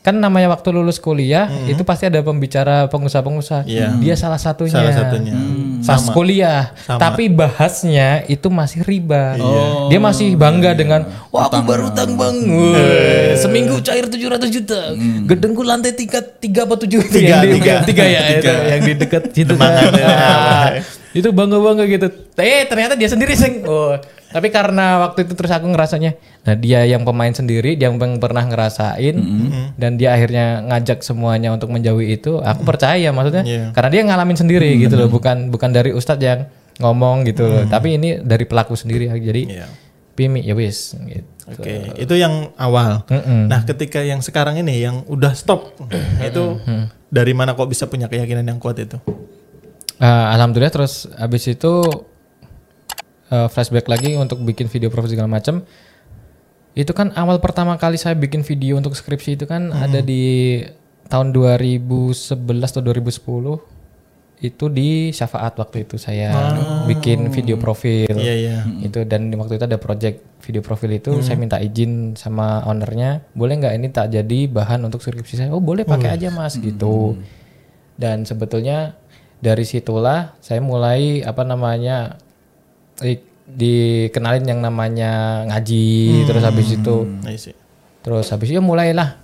kan 0.00 0.16
namanya 0.16 0.48
waktu 0.56 0.72
lulus 0.72 0.96
kuliah 0.96 1.50
itu 1.68 1.84
pasti 1.84 2.08
ada 2.08 2.24
pembicara 2.24 2.88
pengusaha-pengusaha. 2.88 3.68
Iya. 3.68 3.98
dia 4.00 4.14
salah 4.16 4.40
satunya. 4.40 4.72
Salah 4.72 4.94
satunya. 4.96 5.34
Pas 5.86 6.02
kuliah. 6.10 6.72
Sama. 6.84 6.98
tapi 7.00 7.28
bahasnya 7.30 8.24
itu 8.26 8.48
masih 8.50 8.84
riba. 8.84 9.36
Iya. 9.36 9.64
dia 9.90 10.00
masih 10.00 10.34
bangga 10.34 10.74
dengan 10.74 11.06
wah 11.30 11.46
aku 11.48 11.62
baru 11.64 11.90
utang 11.90 12.14
bang. 12.14 12.36
Wih, 12.46 13.36
seminggu 13.38 13.80
cair 13.80 14.04
700 14.06 14.50
juta. 14.50 14.80
Gedengku 15.26 15.62
lantai 15.64 15.92
tiga 15.96 16.20
tiga 16.20 16.68
apa 16.68 16.74
tujuh? 16.76 17.00
Tiga, 17.08 17.42
di, 17.42 17.58
tiga. 17.58 17.74
tiga 17.86 18.04
ya 18.04 18.22
itu. 18.36 18.46
Yang 18.48 18.80
di 18.80 18.92
dekat 19.00 19.22
situ. 19.32 19.54
Ya. 19.56 20.82
Itu 21.10 21.28
bangga 21.30 21.58
bangga 21.58 21.84
gitu 21.86 22.06
eh 22.36 22.62
ternyata 22.64 22.94
dia 22.94 23.10
sendiri 23.10 23.34
sing 23.34 23.66
oh 23.66 23.98
tapi 24.30 24.46
karena 24.46 25.02
waktu 25.10 25.26
itu 25.26 25.34
terus 25.34 25.50
aku 25.50 25.66
ngerasanya 25.66 26.14
nah 26.46 26.54
dia 26.54 26.86
yang 26.86 27.02
pemain 27.02 27.34
sendiri 27.34 27.74
dia 27.74 27.90
yang 27.90 27.98
pernah 27.98 28.46
ngerasain 28.46 29.16
dan 29.74 29.98
dia 29.98 30.14
akhirnya 30.14 30.62
ngajak 30.70 31.02
semuanya 31.02 31.50
untuk 31.50 31.74
menjauhi 31.74 32.14
itu 32.14 32.38
aku 32.38 32.62
percaya 32.62 33.10
maksudnya 33.10 33.42
Iya. 33.42 33.64
karena 33.74 33.90
dia 33.90 34.02
ngalamin 34.06 34.38
sendiri 34.38 34.70
gitu 34.78 34.94
loh 34.94 35.10
bukan 35.10 35.50
bukan 35.50 35.74
dari 35.74 35.90
ustadz 35.90 36.22
yang 36.22 36.40
ngomong 36.78 37.26
gitu 37.26 37.42
loh 37.44 37.66
tapi 37.66 37.98
ini 37.98 38.22
dari 38.22 38.46
pelaku 38.46 38.78
sendiri 38.78 39.10
jadi 39.10 39.42
Iya. 39.50 39.66
pimi 40.14 40.46
ya 40.46 40.54
wis 40.54 40.94
gitu. 40.94 41.26
Oke, 41.50 41.98
itu 41.98 42.14
yang 42.14 42.54
awal. 42.54 43.02
Mm-mm. 43.10 43.50
Nah, 43.50 43.66
ketika 43.66 43.98
yang 44.06 44.22
sekarang 44.22 44.54
ini 44.54 44.86
yang 44.86 45.02
udah 45.10 45.34
stop, 45.34 45.74
itu 46.22 46.62
dari 47.10 47.34
mana 47.34 47.58
kok 47.58 47.66
bisa 47.66 47.90
punya 47.90 48.06
keyakinan 48.06 48.46
yang 48.46 48.62
kuat 48.62 48.78
itu? 48.78 49.02
Ah, 50.00 50.32
alhamdulillah 50.32 50.72
terus 50.72 51.04
habis 51.20 51.44
itu 51.44 51.84
eh, 53.28 53.48
flashback 53.52 53.84
lagi 53.84 54.16
untuk 54.16 54.40
bikin 54.40 54.72
video 54.72 54.88
profil 54.88 55.12
segala 55.12 55.28
macam. 55.28 55.60
Itu 56.72 56.96
kan 56.96 57.12
awal 57.12 57.36
pertama 57.44 57.76
kali 57.76 58.00
saya 58.00 58.16
bikin 58.16 58.40
video 58.40 58.80
untuk 58.80 58.96
skripsi 58.96 59.36
itu 59.36 59.44
kan 59.44 59.68
ada 59.76 60.00
di 60.00 60.64
tahun 61.10 61.34
2011 61.36 62.32
atau 62.48 62.80
2010 62.80 63.80
itu 64.40 64.72
di 64.72 65.12
Syafaat 65.12 65.60
waktu 65.60 65.84
itu 65.84 66.00
saya 66.00 66.32
bikin 66.88 67.28
video 67.28 67.60
profil. 67.60 68.08
Iya, 68.08 68.34
iya. 68.40 68.56
Itu 68.80 69.04
dan 69.04 69.28
waktu 69.36 69.60
itu 69.60 69.68
ada 69.68 69.76
project 69.76 70.24
video 70.40 70.64
profil 70.64 70.96
itu 70.96 71.20
saya 71.20 71.36
minta 71.36 71.60
izin 71.60 72.16
sama 72.16 72.64
ownernya, 72.64 73.20
boleh 73.36 73.60
nggak 73.60 73.74
ini 73.76 73.88
tak 73.92 74.16
jadi 74.16 74.48
bahan 74.48 74.80
untuk 74.88 75.04
skripsi 75.04 75.44
saya? 75.44 75.50
Oh 75.52 75.60
boleh 75.60 75.84
pakai 75.84 76.16
aja 76.16 76.32
mas 76.32 76.56
gitu. 76.56 77.20
Dan 78.00 78.24
sebetulnya 78.24 78.96
dari 79.40 79.64
situlah 79.64 80.36
saya 80.38 80.60
mulai 80.60 81.20
apa 81.20 81.42
namanya 81.42 82.20
dikenalin 83.50 84.46
yang 84.46 84.60
namanya 84.60 85.42
ngaji 85.44 85.88
terus 86.22 86.44
habis 86.44 86.68
itu 86.70 86.96
terus 88.00 88.26
habis 88.28 88.48
itu 88.48 88.56
ya 88.56 88.62
mulailah 88.62 89.18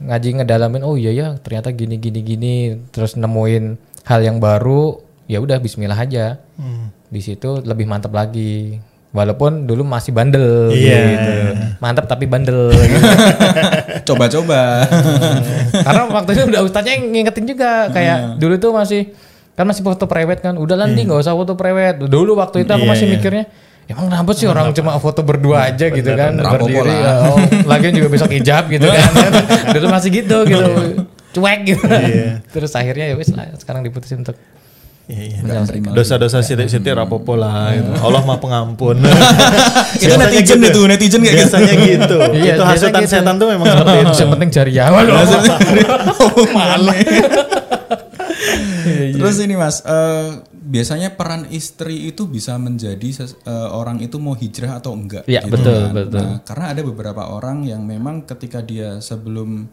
ngaji 0.00 0.28
ngedalamin 0.36 0.82
oh 0.82 0.94
iya 0.94 1.12
ya 1.12 1.26
ternyata 1.36 1.70
gini 1.70 1.96
gini 1.96 2.20
gini 2.20 2.54
terus 2.90 3.14
nemuin 3.14 3.76
hal 4.04 4.20
yang 4.20 4.36
baru 4.36 5.00
ya 5.24 5.38
udah 5.38 5.56
Bismillah 5.58 5.96
aja 5.96 6.40
Hmm. 6.54 6.92
di 7.08 7.24
situ 7.24 7.64
lebih 7.64 7.88
mantap 7.88 8.12
lagi 8.12 8.76
walaupun 9.10 9.64
dulu 9.64 9.80
masih 9.80 10.12
bandel 10.12 10.68
Iya. 10.70 10.98
gitu 11.08 11.32
mantap 11.80 12.04
tapi 12.04 12.28
bandel 12.28 12.68
gitu. 12.68 13.00
Coba-coba. 14.06 14.84
karena 15.72 16.02
waktu 16.06 16.30
itu 16.32 16.42
udah 16.46 16.60
ustadznya 16.60 16.92
yang 16.94 17.04
ngingetin 17.08 17.46
juga 17.46 17.88
kayak 17.88 18.36
dulu 18.36 18.54
tuh 18.56 18.70
masih 18.70 19.08
kan 19.52 19.64
masih 19.64 19.82
foto 19.82 20.04
prewed 20.04 20.40
kan 20.40 20.54
udah 20.54 20.76
landi 20.76 21.04
nggak 21.04 21.20
usah 21.20 21.34
foto 21.34 21.52
prewed 21.54 22.06
dulu 22.06 22.38
waktu 22.38 22.64
itu 22.64 22.70
aku 22.70 22.84
Iya, 22.84 22.90
masih 22.90 23.06
iya. 23.06 23.14
mikirnya 23.14 23.44
emang 23.90 24.06
kenapa 24.06 24.30
sih 24.32 24.46
orang 24.46 24.70
cuma 24.70 24.94
foto 24.96 25.20
berdua 25.20 25.66
aja 25.66 25.90
gitu 25.90 26.10
kan 26.14 26.38
berdiri 26.38 26.94
lah. 26.94 27.34
oh, 27.34 27.38
lagian 27.66 27.92
juga 27.92 28.08
besok 28.08 28.30
hijab 28.30 28.70
gitu 28.70 28.86
kan 29.18 29.32
dulu 29.70 29.86
masih 29.90 30.10
gitu 30.14 30.36
gitu 30.46 30.72
cuek 31.30 31.60
gitu 31.66 31.84
terus 32.48 32.72
akhirnya 32.72 33.10
ya 33.10 33.14
wis 33.14 33.30
lah 33.30 33.50
sekarang 33.54 33.82
diputusin 33.82 34.22
untuk 34.22 34.38
Iya, 35.10 35.42
iya. 35.42 35.90
Dosa-dosa 35.90 36.38
sidik-sidik 36.38 36.94
rapopo 36.94 37.34
lah. 37.34 37.74
gitu. 37.74 37.90
Allah 37.98 38.22
mah 38.22 38.38
pengampun. 38.38 39.02
itu 39.98 40.14
netizen 40.14 40.62
gitu. 40.62 40.70
itu, 40.70 40.80
netizen 40.86 41.18
kayak 41.18 41.34
gitu. 41.34 41.42
Biasanya 41.50 41.74
gitu. 41.74 42.16
Iya, 42.38 42.52
itu 42.54 42.62
hasutan 42.62 43.02
gitu. 43.02 43.10
setan 43.10 43.34
tuh 43.34 43.50
memang 43.50 43.66
seperti 43.66 43.96
itu. 43.98 44.14
yang 44.14 44.30
penting 44.30 44.50
cari 44.54 44.72
awal 44.78 45.04
Oh, 45.10 46.46
malah. 48.92 49.14
Terus 49.14 49.36
ini 49.38 49.54
mas, 49.54 49.76
eh, 49.80 50.28
biasanya 50.52 51.08
peran 51.10 51.46
istri 51.48 52.06
itu 52.06 52.24
bisa 52.24 52.54
menjadi 52.56 53.08
ses- 53.10 53.38
eh, 53.38 53.68
orang 53.70 53.98
itu 53.98 54.16
mau 54.16 54.34
hijrah 54.34 54.76
atau 54.76 54.92
enggak? 54.92 55.24
Iya, 55.24 55.42
gitu 55.42 55.52
betul, 55.52 55.80
kan. 55.80 55.92
betul. 55.92 56.20
Nah, 56.20 56.36
karena 56.42 56.64
ada 56.68 56.80
beberapa 56.82 57.22
orang 57.26 57.64
yang 57.64 57.80
memang 57.80 58.22
ketika 58.24 58.60
dia 58.60 58.98
sebelum 59.00 59.66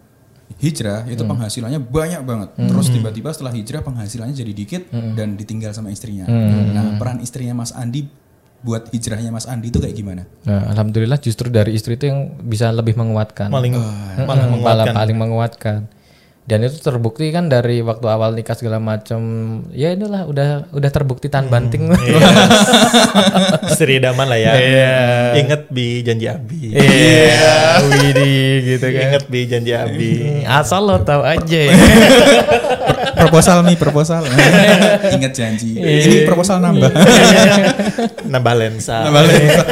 hijrah 0.58 1.06
itu 1.06 1.20
Hmm. 1.20 1.32
penghasilannya 1.32 1.80
banyak 1.82 2.22
banget, 2.24 2.50
terus 2.58 2.88
tiba-tiba 2.88 3.30
setelah 3.30 3.52
hijrah 3.52 3.84
penghasilannya 3.84 4.34
jadi 4.34 4.54
dikit 4.54 4.84
Hmm. 4.88 5.14
dan 5.14 5.36
ditinggal 5.36 5.70
sama 5.70 5.90
istrinya. 5.90 6.26
Nah, 6.26 6.96
peran 6.96 7.20
istrinya 7.20 7.54
Mas 7.54 7.70
Andi 7.72 8.08
buat 8.58 8.90
hijrahnya 8.90 9.30
Mas 9.30 9.46
Andi 9.46 9.70
itu 9.70 9.78
kayak 9.78 9.94
gimana? 9.94 10.26
Nah, 10.42 10.72
alhamdulillah 10.72 11.20
justru 11.20 11.48
dari 11.48 11.78
istri 11.78 11.94
itu 11.94 12.10
yang 12.10 12.42
bisa 12.42 12.72
lebih 12.72 12.96
menguatkan. 12.96 13.48
Paling 13.48 13.74
malah 13.76 14.26
malah 14.26 14.48
menguatkan. 14.50 14.94
paling 14.96 15.18
menguatkan. 15.20 15.80
Dan 16.48 16.64
itu 16.64 16.80
terbukti 16.80 17.28
kan 17.28 17.46
dari 17.46 17.84
waktu 17.84 18.08
awal 18.08 18.32
nikah 18.32 18.56
segala 18.56 18.80
macam 18.80 19.20
ya 19.70 19.92
inilah 19.92 20.24
udah 20.24 20.72
udah 20.72 20.90
terbukti 20.90 21.28
tahan 21.28 21.52
banting 21.52 21.92
Sri 23.76 24.00
Daman 24.00 24.26
lah 24.26 24.40
ya. 24.40 24.52
Iya. 24.56 24.96
Ingat 25.38 25.68
bi 25.68 26.00
janji 26.00 26.26
abi. 26.26 26.72
iya 26.72 27.84
Widi 27.84 28.36
gitu 28.66 28.88
kan 28.88 29.02
Ingat 29.12 29.24
bi 29.28 29.40
janji 29.44 29.72
abi. 29.72 30.12
asal 30.44 30.88
lo 30.88 31.04
tahu 31.04 31.20
aja 31.22 31.60
ya. 31.68 31.76
proposal 33.20 33.66
nih 33.66 33.76
proposal 33.76 34.24
ingat 35.16 35.34
janji 35.34 35.76
ini 35.76 36.24
proposal 36.24 36.62
nambah 36.62 36.96
Nambah 38.24 38.54
lensa. 38.56 39.04
nambah 39.04 39.24
lensa. 39.26 39.64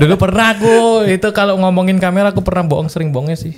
Dulu 0.00 0.14
pernah 0.20 0.52
aku 0.56 1.04
itu 1.08 1.28
kalau 1.32 1.56
ngomongin 1.60 1.96
kamera 1.96 2.30
aku 2.30 2.40
pernah 2.44 2.64
bohong 2.64 2.88
sering 2.88 3.10
bohongnya 3.10 3.38
sih. 3.38 3.56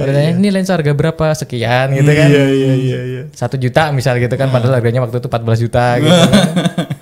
Pada 0.00 0.10
tanya, 0.16 0.30
ini 0.36 0.48
lensa 0.48 0.74
harga 0.74 0.92
berapa? 0.96 1.32
Sekian 1.36 1.92
gitu 1.92 2.10
kan. 2.10 2.28
Iya 2.28 2.46
iya 2.50 2.72
iya 2.74 2.98
iya. 3.04 3.22
satu 3.36 3.60
juta 3.60 3.92
misal 3.92 4.16
gitu 4.18 4.32
kan 4.34 4.48
padahal 4.48 4.80
harganya 4.80 5.04
waktu 5.04 5.20
itu 5.20 5.28
14 5.28 5.64
juta 5.64 5.84
gitu 6.00 6.10
kan, 6.10 6.42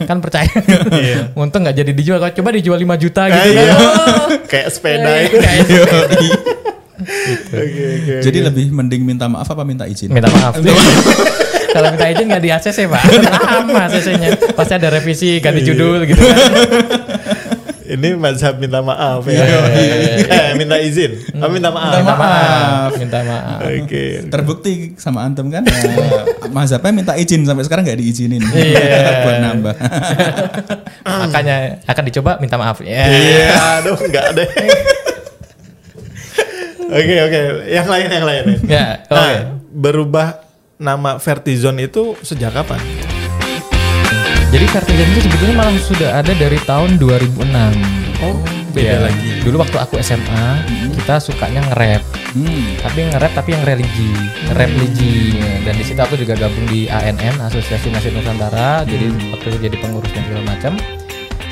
kan 0.04 0.18
percaya. 0.18 0.50
Untung 1.38 1.64
nggak 1.64 1.76
jadi 1.78 1.92
dijual 1.94 2.18
kalau 2.18 2.34
coba 2.34 2.48
dijual 2.54 2.78
5 2.78 3.04
juta 3.04 3.22
gitu 3.30 3.38
kan. 3.38 3.64
Iya. 3.64 3.74
Oh, 3.74 4.28
Kayak 4.48 4.68
sepeda 4.74 5.12
itu. 5.24 5.36
Oke 6.98 7.62
oke. 7.62 8.14
jadi 8.26 8.38
lebih 8.50 8.74
mending 8.74 9.06
minta 9.06 9.30
maaf 9.30 9.46
apa 9.46 9.62
minta 9.62 9.86
izin? 9.86 10.10
Minta 10.10 10.28
maaf. 10.34 10.58
Kalau 11.74 11.94
minta 11.94 12.10
izin 12.10 12.26
nggak 12.26 12.42
di 12.42 12.50
ACC 12.50 12.78
pak. 12.90 13.02
Lama 13.22 13.86
ACC-nya 13.86 14.28
pasti 14.56 14.72
ada 14.74 14.88
revisi 14.90 15.38
ganti 15.38 15.62
judul 15.62 16.08
gitu 16.08 16.18
kan 16.18 16.36
Ini 17.88 18.14
mazhab 18.14 18.56
minta 18.56 18.78
maaf 18.78 19.24
ya. 19.24 19.40
Iya, 19.40 19.58
eh 20.28 20.50
minta 20.54 20.76
izin. 20.76 21.16
Oh, 21.36 21.48
minta 21.48 21.72
maaf. 21.72 21.96
minta 21.96 22.14
maaf 22.14 22.90
minta 22.94 23.18
maaf 23.22 23.60
Oke. 23.64 24.28
terbukti 24.28 24.72
sama 24.94 25.22
antum 25.22 25.48
kan 25.48 25.64
eh, 25.64 25.88
mazhabnya 26.48 26.92
minta 26.92 27.12
izin 27.14 27.42
sampai 27.42 27.64
sekarang 27.64 27.82
nggak 27.82 27.96
diizinin 27.96 28.44
Iya. 28.44 28.84
buat 29.24 29.38
nambah 29.40 29.74
makanya 31.24 31.56
akan 31.84 32.02
dicoba 32.04 32.36
minta 32.36 32.54
maaf 32.54 32.78
ya 32.80 33.08
Iya, 33.08 33.48
aduh 33.80 33.96
enggak 33.96 34.26
deh. 34.34 34.48
Oke 36.88 37.14
oke, 37.20 37.40
yang 37.68 37.86
lain 37.86 38.08
yang 38.10 38.24
lain. 38.24 38.44
ya 38.64 39.04
Nah, 39.06 39.16
oke. 39.16 39.36
berubah 39.70 40.40
nama 40.76 41.16
Vertizon 41.16 41.76
itu 41.78 42.16
sejak 42.20 42.52
kapan? 42.52 42.80
Jadi 44.48 44.64
Vertigen 44.72 45.08
itu 45.12 45.20
sebetulnya 45.28 45.54
malah 45.60 45.76
sudah 45.76 46.10
ada 46.24 46.32
dari 46.32 46.56
tahun 46.64 46.96
2006. 46.96 47.76
Oh, 48.24 48.40
beda 48.72 48.80
Iya. 48.80 48.98
lagi. 49.04 49.28
Dulu 49.44 49.60
waktu 49.60 49.76
aku 49.76 50.00
SMA, 50.00 50.64
kita 50.96 51.20
sukanya 51.20 51.60
nge-rap. 51.68 52.02
Hmm. 52.32 52.80
Tapi 52.80 52.98
nge-rap 53.12 53.32
tapi 53.36 53.52
yang 53.52 53.64
religi, 53.68 54.08
nge-rap 54.48 54.72
religi. 54.72 55.36
Dan 55.68 55.74
di 55.76 55.84
situ 55.84 56.00
aku 56.00 56.16
juga 56.16 56.32
gabung 56.32 56.64
di 56.64 56.88
ANN, 56.88 57.36
Asosiasi 57.44 57.92
Nasib 57.92 58.16
Nusantara. 58.16 58.88
Jadi 58.88 59.12
waktu 59.28 59.46
itu 59.52 59.58
jadi 59.68 59.76
pengurus 59.84 60.10
dan 60.16 60.24
segala 60.24 60.42
macam. 60.48 60.72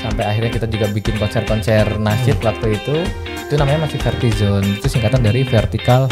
Sampai 0.01 0.25
akhirnya 0.25 0.51
kita 0.57 0.67
juga 0.71 0.87
bikin 0.89 1.15
konser-konser 1.21 2.01
nasyid 2.01 2.41
waktu 2.41 2.81
itu. 2.81 2.97
Itu 3.45 3.61
namanya 3.61 3.85
masih 3.85 4.01
Vertizon. 4.01 4.65
Itu 4.81 4.89
singkatan 4.89 5.21
dari 5.21 5.45
Vertical 5.45 6.09